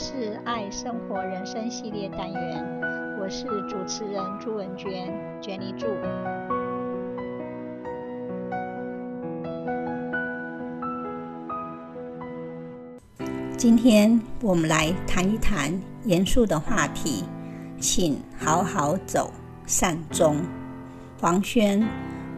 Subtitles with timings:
[0.00, 2.64] 是爱生活人生系列单元，
[3.20, 5.88] 我是主持人朱文娟，Jenny 朱。
[13.56, 17.24] 今天我们来谈一谈严肃的话题，
[17.80, 19.32] 请好好走
[19.66, 20.36] 善终。
[21.20, 21.84] 黄轩，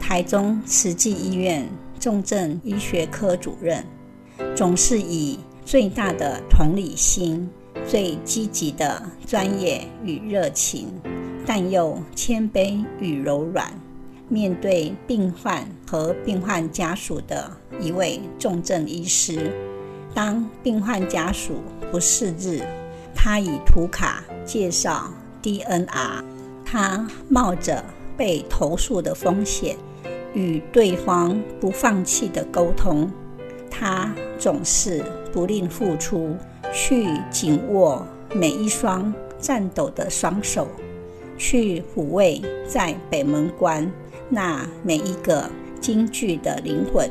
[0.00, 3.84] 台中慈济医院重症医学科主任，
[4.56, 7.48] 总是以最大的同理心、
[7.86, 10.88] 最积极的专业与热情，
[11.46, 13.72] 但又谦卑与柔软，
[14.28, 19.52] 面对病患和病患家属的一位重症医师。
[20.14, 22.60] 当病患家属不识字，
[23.14, 26.24] 他以图卡介绍 DNR，
[26.64, 27.84] 他冒着
[28.16, 29.76] 被投诉的风险，
[30.34, 33.10] 与对方不放弃的沟通，
[33.70, 35.04] 他总是。
[35.32, 36.36] 不吝付出，
[36.72, 40.68] 去紧握每一双颤抖的双手，
[41.36, 43.90] 去抚慰在北门关
[44.28, 45.48] 那每一个
[45.80, 47.10] 惊惧的灵魂。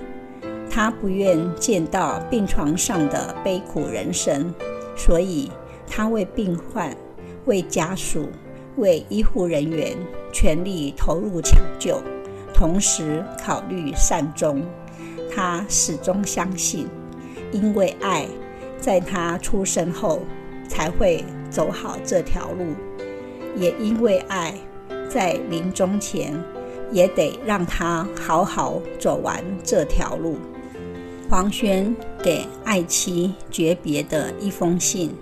[0.69, 4.53] 他不愿见到病床上的悲苦人生，
[4.95, 5.51] 所以
[5.87, 6.95] 他为病患、
[7.45, 8.29] 为家属、
[8.77, 9.97] 为医护人员
[10.31, 12.01] 全力投入抢救，
[12.53, 14.61] 同时考虑善终。
[15.35, 16.87] 他始终相信。
[17.51, 18.27] 因为爱，
[18.79, 20.21] 在他出生后
[20.67, 22.65] 才会走好这条路；
[23.55, 24.53] 也因为爱，
[25.09, 26.33] 在临终前
[26.91, 30.37] 也得让他好好走完这条路。
[31.29, 35.13] 黄轩给爱妻诀别的一封信：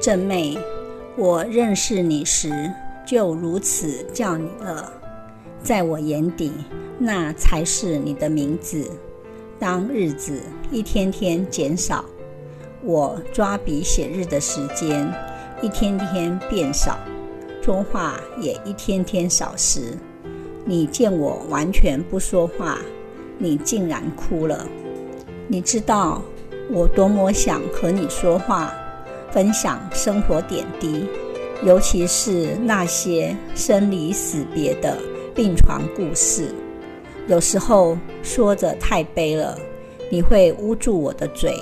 [0.00, 0.56] 正妹，
[1.16, 2.72] 我认识你时
[3.06, 4.90] 就如此叫你了，
[5.62, 6.52] 在我眼底，
[6.98, 8.90] 那才是你的名字。
[9.58, 12.04] 当日子一天天减少，
[12.82, 15.12] 我抓笔写日的时间
[15.62, 16.98] 一天天变少，
[17.62, 19.98] 说话也一天天少时，
[20.64, 22.78] 你见我完全不说话，
[23.38, 24.66] 你竟然哭了。
[25.48, 26.22] 你知道
[26.70, 28.72] 我多么想和你说话，
[29.30, 31.06] 分享生活点滴，
[31.64, 34.96] 尤其是那些生离死别的
[35.34, 36.54] 病床故事。
[37.26, 39.58] 有时候说着太悲了，
[40.10, 41.56] 你会捂住我的嘴，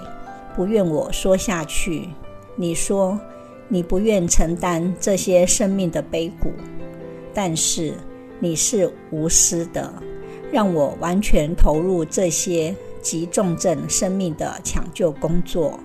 [0.54, 2.08] 不愿我说下去。
[2.56, 3.18] 你说
[3.68, 6.52] 你不愿承担这些生命的悲苦，
[7.32, 7.94] 但是
[8.38, 9.92] 你是无私的，
[10.52, 15.80] 让我完全投入这些急重症生命的抢救工作。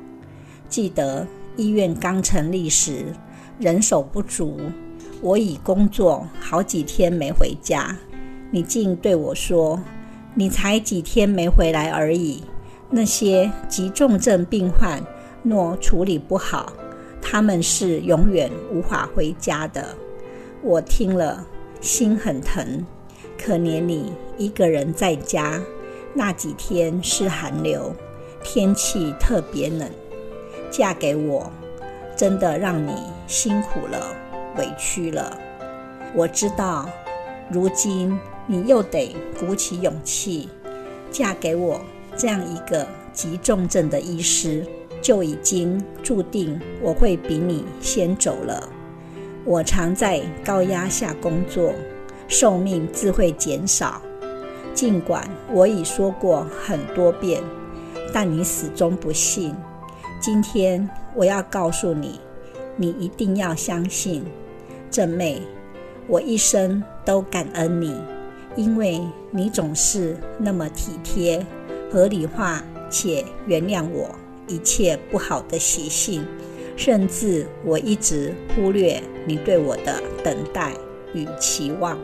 [0.68, 1.26] 记得
[1.56, 3.08] 医院刚成立时，
[3.60, 4.60] 人手不足，
[5.22, 7.98] 我已工作好几天没回家。
[8.52, 9.82] 你竟对我说
[10.36, 12.44] ：“你才几天没回来而已。
[12.90, 15.02] 那些急重症病患
[15.44, 16.74] 若处理不好，
[17.22, 19.96] 他们是永远无法回家的。”
[20.62, 21.46] 我听了
[21.80, 22.86] 心很疼，
[23.38, 25.62] 可怜你一个人在家。
[26.14, 27.94] 那几天是寒流，
[28.44, 29.90] 天气特别冷。
[30.70, 31.50] 嫁给我，
[32.16, 32.94] 真的让你
[33.28, 34.14] 辛苦了，
[34.58, 35.38] 委屈了。
[36.16, 36.90] 我知道，
[37.52, 38.20] 如今。
[38.52, 40.50] 你又得鼓起勇气
[41.12, 41.80] 嫁给我
[42.20, 44.66] 这样一个急重症的医师，
[45.02, 48.68] 就已经注定我会比你先走了。
[49.46, 51.74] 我常在高压下工作，
[52.28, 54.02] 寿命自会减少。
[54.74, 57.42] 尽管我已说过很多遍，
[58.14, 59.56] 但你始终不信。
[60.20, 62.20] 今天我要告诉你，
[62.76, 64.26] 你一定要相信，
[64.92, 65.42] 正妹，
[66.06, 67.96] 我一生都感恩你。
[68.58, 71.46] 因为你总是那么体贴、
[71.92, 74.14] 合理化且原谅我
[74.48, 76.26] 一切不好的习性，
[76.76, 80.74] 甚至我一直忽略你对我的等待
[81.14, 81.98] 与期望。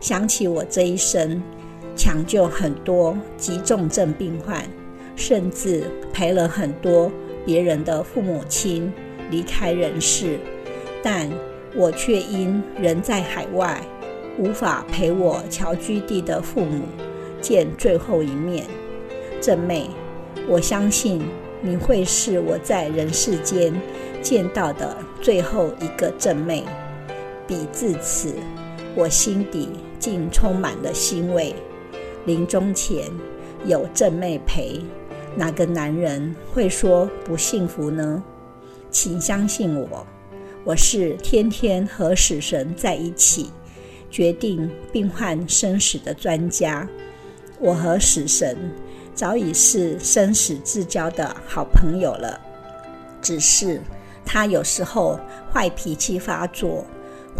[0.00, 1.42] 想起我这一生
[1.96, 4.62] 抢救很多急重症病患，
[5.14, 7.10] 甚至陪了很多
[7.44, 8.92] 别人的父母亲
[9.30, 10.38] 离开人世，
[11.02, 11.30] 但
[11.74, 13.80] 我却因人在海外。
[14.38, 16.82] 无法陪我侨居地的父母
[17.40, 18.66] 见最后一面，
[19.46, 19.88] 正妹，
[20.48, 21.22] 我相信
[21.62, 23.72] 你会是我在人世间
[24.20, 26.64] 见到的最后一个正妹。
[27.46, 28.34] 彼至此，
[28.96, 29.68] 我心底
[30.00, 31.54] 竟充满了欣慰。
[32.24, 33.04] 临终前
[33.64, 34.80] 有正妹陪，
[35.36, 38.20] 哪个男人会说不幸福呢？
[38.90, 40.04] 请相信我，
[40.64, 43.52] 我是天天和死神在一起。
[44.10, 46.88] 决定病患生死的专家，
[47.60, 48.56] 我和死神
[49.16, 52.40] 早已是生死之交的好朋友了。
[53.20, 53.80] 只是
[54.24, 55.18] 他有时候
[55.52, 56.84] 坏脾气发作，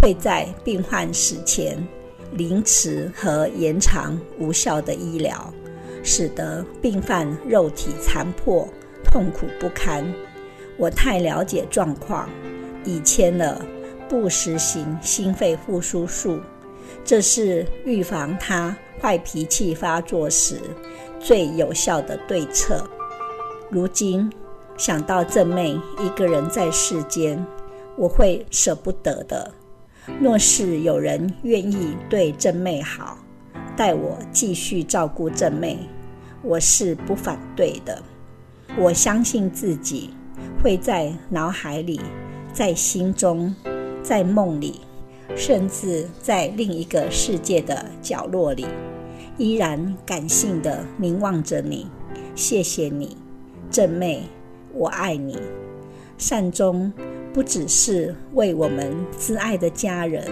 [0.00, 1.86] 会在病患死前
[2.32, 5.52] 凌迟和延长无效的医疗，
[6.02, 8.66] 使得病患肉体残破，
[9.04, 10.04] 痛苦不堪。
[10.78, 12.28] 我太了解状况，
[12.84, 13.64] 已签了
[14.08, 16.40] 不实行心肺复苏术，
[17.04, 20.60] 这是预防他坏脾气发作时
[21.26, 22.88] 最有效的对策。
[23.68, 24.32] 如今
[24.76, 27.44] 想到正妹一个人在世间，
[27.96, 29.50] 我会舍不得的。
[30.20, 33.18] 若是有人愿意对正妹好，
[33.76, 35.76] 待我继续照顾正妹，
[36.42, 38.00] 我是不反对的。
[38.78, 40.10] 我相信自己
[40.62, 42.00] 会在脑海里、
[42.52, 43.52] 在心中、
[44.00, 44.80] 在梦里，
[45.34, 48.64] 甚至在另一个世界的角落里，
[49.38, 51.86] 依然感性的凝望着你。
[52.34, 53.16] 谢谢你。
[53.70, 54.22] 正妹，
[54.72, 55.38] 我爱你。
[56.16, 56.90] 善终
[57.34, 60.24] 不只是为我们挚爱的家人，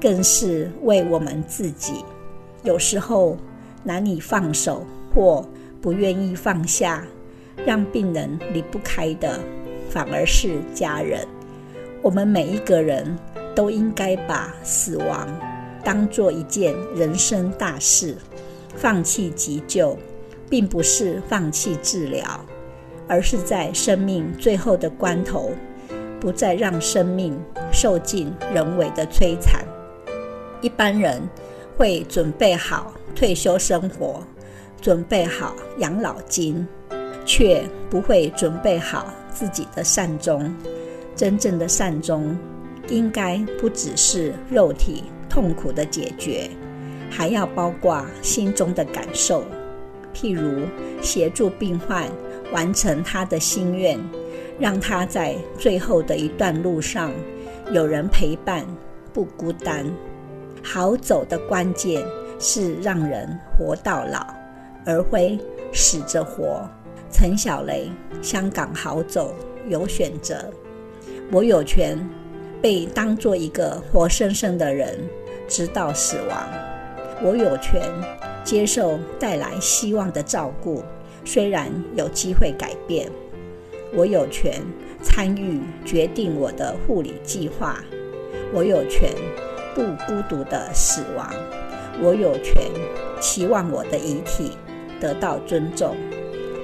[0.00, 2.04] 更是为我们自己。
[2.62, 3.36] 有时候
[3.82, 5.44] 难以放手或
[5.80, 7.04] 不愿意放下，
[7.64, 9.40] 让病人离不开的，
[9.90, 11.26] 反而是家人。
[12.02, 13.18] 我们每一个人
[13.54, 15.28] 都应该把死亡
[15.82, 18.16] 当做一件人生大事。
[18.76, 19.96] 放弃急救，
[20.48, 22.24] 并不是放弃治疗。
[23.08, 25.52] 而是在生命最后的关头，
[26.18, 27.40] 不再让生命
[27.72, 29.64] 受尽人为的摧残。
[30.60, 31.22] 一般人
[31.76, 34.20] 会准备好退休生活，
[34.80, 36.66] 准备好养老金，
[37.24, 40.52] 却不会准备好自己的善终。
[41.14, 42.36] 真正的善终，
[42.88, 46.50] 应该不只是肉体痛苦的解决，
[47.10, 49.44] 还要包括心中的感受，
[50.14, 50.66] 譬如
[51.02, 52.08] 协助病患。
[52.52, 53.98] 完成他的心愿，
[54.56, 57.10] 让他在最后的一段路上
[57.72, 58.64] 有人陪伴，
[59.12, 59.84] 不孤单。
[60.62, 62.00] 好走的关键
[62.38, 64.24] 是让人活到老，
[64.84, 65.36] 而非
[65.72, 66.64] 死着活。
[67.10, 67.90] 陈小雷，
[68.22, 69.34] 香港好走
[69.68, 70.48] 有选择。
[71.32, 71.98] 我有权
[72.62, 74.96] 被当作一个活生生的人，
[75.48, 76.75] 直到死亡。
[77.22, 77.82] 我有权
[78.44, 80.82] 接受带来希望的照顾。
[81.24, 83.10] 虽然有机会改变，
[83.92, 84.62] 我有权
[85.02, 87.82] 参与决定我的护理计划，
[88.52, 89.10] 我有权
[89.74, 91.28] 不孤独的死亡，
[92.00, 92.62] 我有权
[93.20, 94.52] 期望我的遗体
[95.00, 95.96] 得到尊重。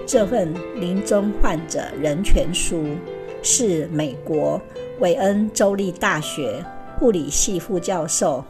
[0.06, 2.84] 这份临终患者人权书
[3.42, 4.60] 是美国
[5.00, 6.64] 韦恩州立大学
[6.98, 8.44] 护理系副教授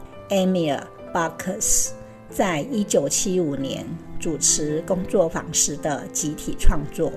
[1.13, 1.91] Emil Backus
[2.29, 3.85] 在一九七五年。
[4.19, 7.11] 主持工作坊时的集体创作，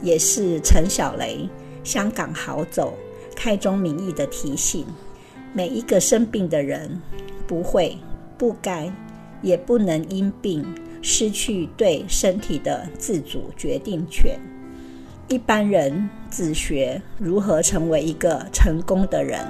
[0.00, 1.48] 也是陈小雷
[1.82, 2.94] 香港好走
[3.34, 4.86] 开宗明义的提醒：
[5.52, 7.02] 每一个生病的人，
[7.44, 7.98] 不会、
[8.38, 8.88] 不该，
[9.42, 10.64] 也不能因病
[11.02, 14.38] 失去对身体的自主决定权。
[15.26, 19.44] 一般人只学如何成为一个成功的人，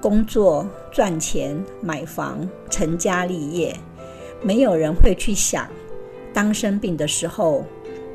[0.00, 3.76] 工作、赚钱、买房、成家立业，
[4.42, 5.68] 没有人会去想。
[6.32, 7.64] 当生病的时候，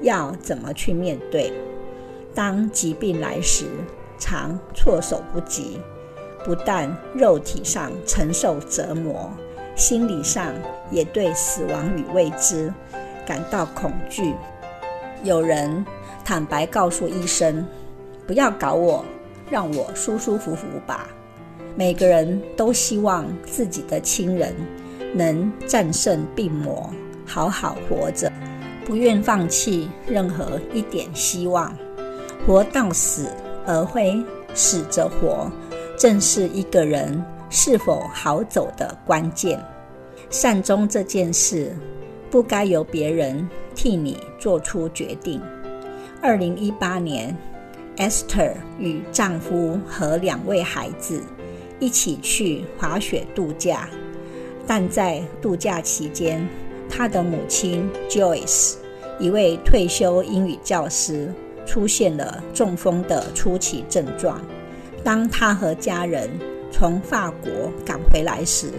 [0.02, 1.54] 要怎么去面对？
[2.34, 3.66] 当疾病来时，
[4.18, 5.80] 常措手不及，
[6.44, 9.32] 不但肉体上承受折磨，
[9.76, 10.54] 心理上
[10.90, 12.74] 也对死亡与未知
[13.28, 14.34] 感到恐惧。
[15.24, 15.86] 有人
[16.24, 17.66] 坦白告诉医生
[18.26, 19.06] ：“不要搞我，
[19.50, 21.08] 让我舒舒服服吧。”
[21.76, 24.54] 每个人都希望自己的亲人
[25.14, 26.90] 能战胜病魔。
[27.26, 28.32] 好好活着，
[28.86, 31.76] 不愿放弃任何一点希望，
[32.46, 33.28] 活到死
[33.66, 35.52] 而非死着活，
[35.98, 39.60] 正是一个人是否好走的关键。
[40.30, 41.76] 善终这件事，
[42.30, 45.42] 不该由别人替你做出决定。
[46.22, 47.36] 二零一八年
[47.98, 51.22] ，Esther 与丈夫和两位孩子
[51.80, 53.90] 一起去滑雪度假，
[54.66, 56.48] 但在度假期间，
[56.90, 58.76] 他的母亲 Joyce，
[59.20, 61.34] 一位退休英语教师，
[61.66, 64.42] 出现了中风的初期症状。
[65.04, 66.30] 当他和家人
[66.72, 68.72] 从法国赶回来时，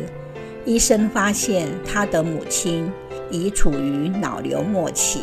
[0.64, 2.90] 医生发现他的母亲
[3.30, 5.20] 已处于脑瘤末期。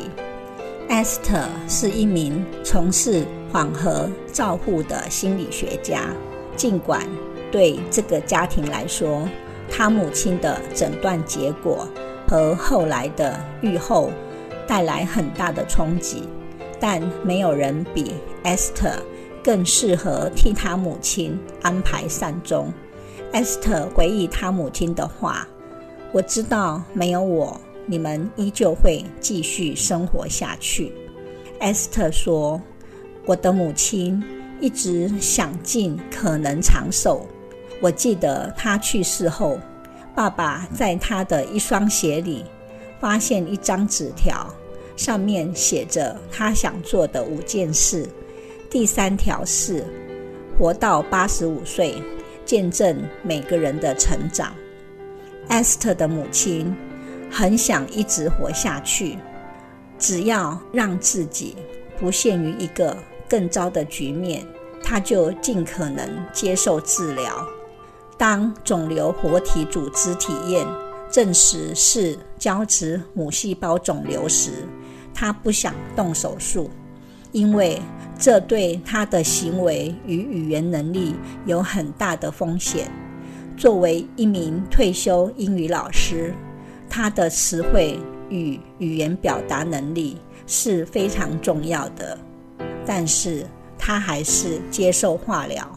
[0.89, 6.13] Esther 是一名从事缓和照护的心理学家，
[6.56, 7.06] 尽管
[7.53, 9.25] 对这个家庭来说，
[9.72, 11.88] 他母亲的诊断结果。
[12.25, 14.10] 和后来的愈后
[14.65, 16.24] 带来很大的冲击，
[16.79, 18.95] 但没有人比 Esther
[19.43, 22.74] 更适合替他母亲安排善终。
[23.31, 25.48] Esther 回忆他母亲的话
[26.12, 30.91] ：“我知道没有我，你们依旧会继续生活下去。”
[31.62, 32.60] Esther 说
[33.27, 34.24] ：“我的母亲
[34.60, 37.27] 一直想尽可能长寿。
[37.83, 39.59] 我记得他去世后，
[40.15, 42.45] 爸爸在他的一双鞋里
[42.97, 44.47] 发现一张纸条。”
[44.95, 48.07] 上面写着他想做的五件事。
[48.69, 49.83] 第三条是
[50.55, 51.95] 活到八十五岁，
[52.45, 54.53] 见证每个人的成长。
[55.49, 56.73] Esther 的母亲
[57.29, 59.17] 很想一直活下去，
[59.97, 61.57] 只要让自己
[61.99, 62.95] 不陷于一个
[63.27, 64.45] 更糟的局面，
[64.83, 67.45] 她就尽可能接受治疗。
[68.24, 70.65] 当肿瘤活体组织体验
[71.12, 74.65] 证实是胶质母细胞肿瘤时，
[75.13, 76.70] 他不想动手术，
[77.34, 77.82] 因为
[78.18, 81.13] 这对他的行为与语言能力
[81.46, 82.89] 有很大的风险。
[83.58, 86.34] 作为一名退休英语老师，
[86.89, 88.00] 他的词汇
[88.30, 90.15] 与语言表达能力
[90.48, 92.18] 是非常重要的。
[92.86, 93.46] 但是
[93.77, 95.70] 他还是接受化疗，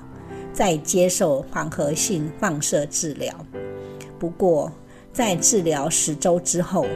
[0.57, 3.31] 再接受缓和性放射治疗。
[4.19, 4.73] 不过，
[5.13, 6.87] 在治疗十周之后，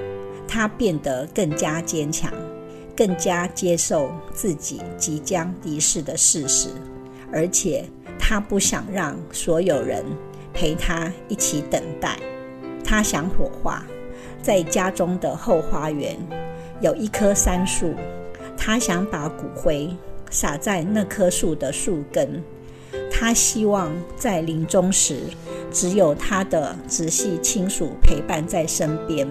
[0.49, 2.33] 他变得更加坚强，
[2.97, 6.71] 更加接受自己即将离世的事实，
[7.31, 7.85] 而且
[8.19, 10.03] 他不想让所有人
[10.55, 12.19] 陪他一起等待。
[12.83, 13.85] 他想火化，
[14.41, 16.17] 在家中的后花园
[16.81, 17.95] 有一棵杉树，
[18.57, 19.95] 他想把骨灰
[20.31, 22.43] 撒在那棵树的树根。
[23.21, 25.25] 他希望在临终时，
[25.71, 29.29] 只有他的直系亲属陪伴在身边。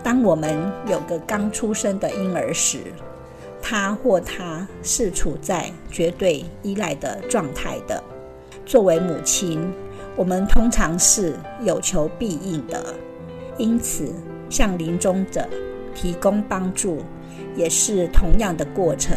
[0.00, 2.78] 当我们有个刚出生的婴儿时，
[3.60, 8.00] 他或她是处在绝对依赖的状态的。
[8.64, 9.60] 作为母亲，
[10.14, 12.94] 我们通常是有求必应的，
[13.58, 14.14] 因此
[14.48, 15.44] 向临终者
[15.96, 17.02] 提供帮助
[17.56, 19.16] 也是同样的过程。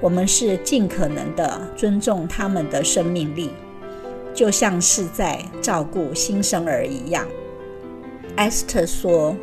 [0.00, 3.50] 我们是尽可能的尊重他们的生命力，
[4.34, 7.26] 就像是在照顾新生儿一样。
[8.36, 9.36] Esther 说。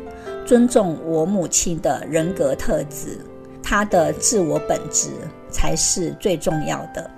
[0.44, 3.18] 尊重我母亲的人格特质，
[3.64, 5.10] 她的自我本质
[5.50, 7.10] 才是最重要的。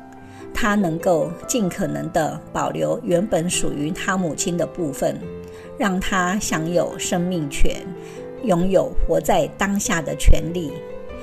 [0.54, 5.20] 她能够尽可能地保留原本属于她母亲的部分，
[5.76, 7.76] 让她享有生命权，
[8.44, 10.72] 拥有活在当下的权利。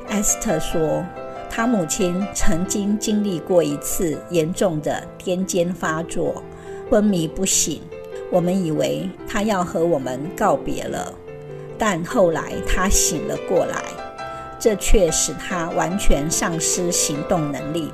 [0.07, 1.03] Esther 说，
[1.49, 6.43] 他母亲曾经经历过一次严重的癫痫发作，
[6.89, 7.81] 昏迷不醒。
[8.31, 11.13] 我们以为她要和我们告别了。
[11.77, 13.83] 但后来他醒了过来，
[14.57, 17.91] 这却使他完全丧失行动能力。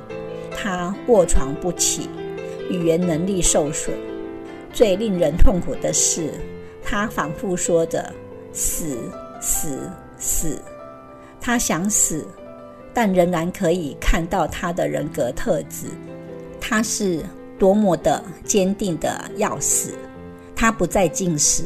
[0.50, 2.08] 他卧床不起，
[2.70, 3.94] 语言能力受损。
[4.72, 6.32] 最令人痛苦的是，
[6.82, 8.08] 他反复说着
[8.52, 8.96] “死，
[9.40, 10.62] 死，死”。
[11.40, 12.24] 他想死，
[12.94, 15.86] 但仍然可以看到他的人格特质。
[16.60, 17.24] 他是
[17.58, 19.94] 多么的坚定的要死。
[20.54, 21.64] 他不再进食。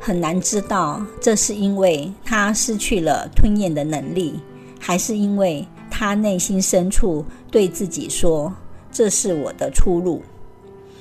[0.00, 4.38] 很难知道，这是因为他失去了吞咽的能力，
[4.78, 8.52] 还是因为他内心深处对自己说
[8.92, 10.20] ：“这是我的出路。”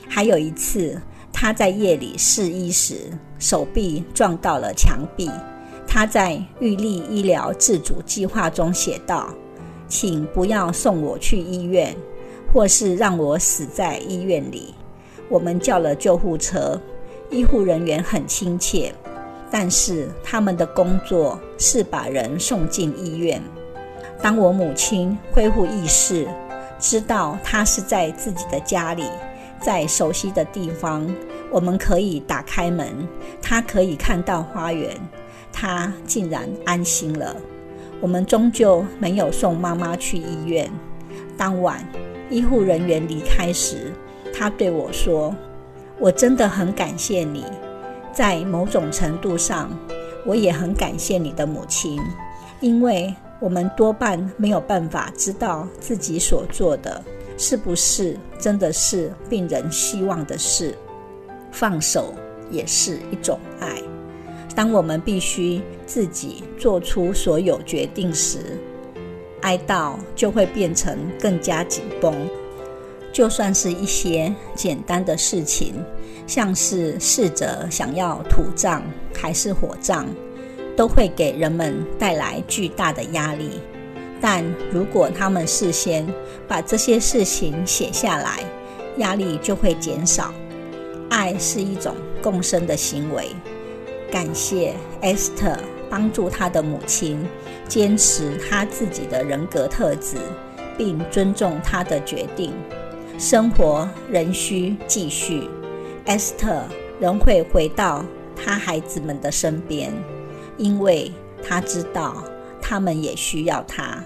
[0.07, 1.01] 还有一次，
[1.33, 5.29] 他在夜里试衣时，手臂撞到了墙壁。
[5.85, 9.35] 他在预立医疗自主计划中写道
[9.93, 11.95] ：“请不要送我去医院，
[12.51, 14.73] 或是让我死在医院里。”
[15.29, 16.79] 我们叫了救护车。
[17.29, 18.91] 医护人员很亲切，
[19.51, 23.39] 但是他们的工作是把人送进医院。
[24.19, 26.27] 当我母亲恢复意识，
[26.79, 29.05] 知道她是在自己的家里，
[29.61, 31.07] 在熟悉的地方，
[31.51, 33.07] 我们可以打开门，
[33.41, 34.95] 她可以看到花园，
[35.51, 37.35] 她竟然安心了。
[38.03, 40.69] 我们终究没有送妈妈去医院。
[41.37, 41.87] 当晚，
[42.29, 43.93] 医护人员离开时，
[44.33, 45.33] 他对我说。
[45.97, 47.45] 我真的很感谢你，
[48.11, 49.69] 在某种程度上，
[50.25, 51.97] 我也很感谢你的母亲，
[52.59, 57.01] 因为我们多半没有办法知道自己所做的
[57.37, 60.75] 是不是真的是病人希望的事。
[61.53, 62.13] 放手
[62.51, 63.81] 也是一种爱。
[64.55, 68.57] 当我们必须自己做出所有决定时，
[69.41, 72.13] 哀悼就会变成更加紧绷。
[73.11, 75.75] 就算是一些简单的事情，
[76.25, 78.83] 像是逝者想要土葬
[79.13, 80.05] 还是火葬，
[80.75, 83.59] 都会给人们带来巨大的压力。
[84.19, 86.07] 但如果他们事先
[86.47, 88.39] 把这些事情写下来，
[88.97, 90.33] 压力就会减少。
[91.09, 93.27] 爱是一种共生的行为。
[94.13, 95.57] 感谢 Esther
[95.89, 97.27] 帮助他的母亲
[97.67, 100.17] 坚持他自己的人格特质，
[100.77, 102.53] 并尊重他的决定。
[103.17, 105.49] 生活仍需继续
[106.05, 106.61] ，Esther
[106.99, 108.05] 仍会回到
[108.35, 109.91] 他孩子们的身边，
[110.57, 112.23] 因为他知道
[112.61, 113.97] 他们也需要他。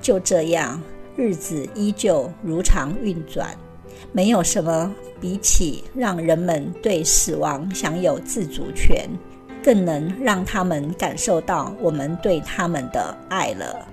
[0.00, 0.80] 就这样，
[1.16, 3.54] 日子依旧如常运转。
[4.10, 9.08] 没有什么比起让人们对死亡享有自主权，
[9.64, 13.88] 更能让他们感受到我们对他们的爱了。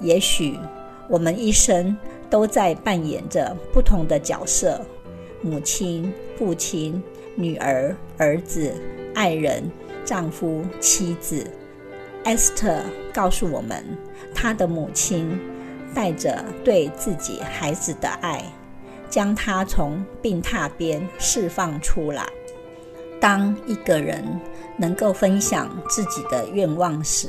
[0.00, 0.56] 也许
[1.08, 1.94] 我们一生
[2.30, 4.80] 都在扮演着不同的角色：
[5.42, 7.02] 母亲、父亲、
[7.34, 8.72] 女儿、儿子、
[9.14, 9.68] 爱人、
[10.04, 11.44] 丈夫、妻子。
[12.24, 12.82] Esther
[13.12, 13.84] 告诉我们，
[14.32, 15.36] 她的母亲
[15.92, 18.42] 带着对自己孩子的爱。
[19.10, 22.26] 将他从病榻边释放出来。
[23.20, 24.24] 当一个人
[24.82, 27.28] 能够分享自己的愿望时，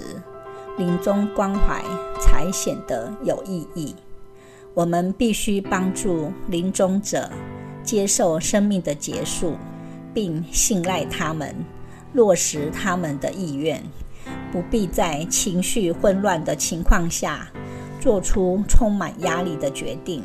[0.75, 1.83] 临终关怀
[2.19, 3.95] 才显得有意义。
[4.73, 7.29] 我们必须帮助临终者
[7.83, 9.53] 接受生命的结束，
[10.15, 11.55] 并信赖他们，
[12.13, 13.79] 落实他们的意愿，
[14.51, 17.47] 不必在情绪混乱的情况下
[17.99, 20.23] 做出充满压力的决定。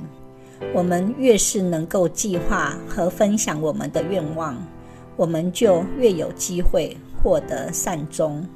[0.73, 4.56] 我们越是能够计划和分享我们的愿望，
[5.14, 8.46] 我们就越有机会获得善终。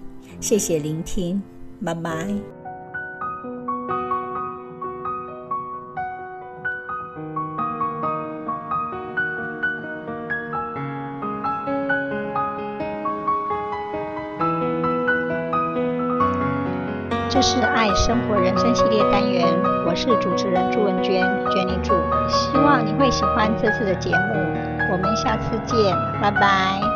[0.40, 1.42] 谢谢聆听，
[1.84, 2.26] 拜拜。
[17.28, 19.46] 这是爱生活人生系列单元，
[19.86, 21.94] 我是主持人朱文娟，娟妮祝，
[22.28, 24.34] 希望你会喜欢这次的节目，
[24.92, 26.91] 我们下次见，拜拜。